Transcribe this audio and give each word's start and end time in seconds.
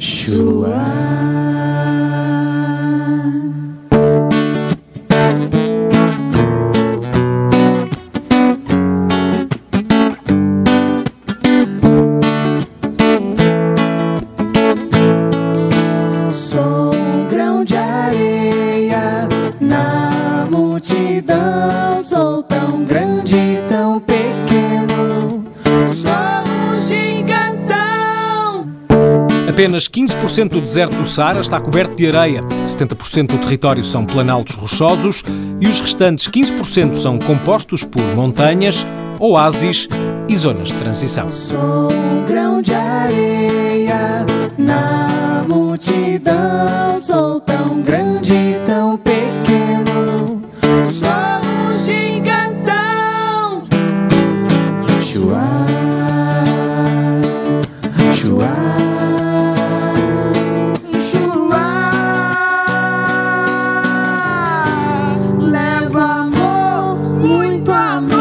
Sou 0.00 0.66
multidão. 21.18 22.02
Sou 22.02 22.42
tão 22.42 22.84
grande, 22.84 23.36
tão 23.68 24.00
pequeno. 24.00 25.44
Sou 25.92 26.10
um 26.12 26.80
gigantão. 26.80 28.66
Apenas 29.48 29.88
15% 29.88 30.50
do 30.50 30.60
deserto 30.60 30.96
do 30.96 31.06
Saara 31.06 31.40
está 31.40 31.60
coberto 31.60 31.96
de 31.96 32.06
areia, 32.06 32.42
70% 32.66 33.26
do 33.28 33.38
território 33.38 33.82
são 33.82 34.04
planaltos 34.04 34.54
rochosos 34.54 35.24
e 35.60 35.66
os 35.66 35.80
restantes 35.80 36.28
15% 36.28 36.94
são 36.94 37.18
compostos 37.18 37.84
por 37.84 38.02
montanhas, 38.14 38.86
oásis 39.18 39.88
e 40.28 40.36
zonas 40.36 40.68
de 40.68 40.74
transição. 40.74 41.30
Sou 41.30 41.92
um 41.92 42.24
grão 42.24 42.62
de 42.62 42.72
areia 42.74 44.24
amar. 67.88 68.17